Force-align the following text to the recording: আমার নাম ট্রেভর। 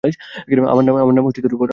আমার 0.71 0.83
নাম 1.13 1.25
ট্রেভর। 1.35 1.69